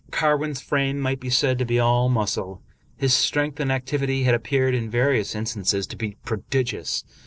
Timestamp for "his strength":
2.97-3.59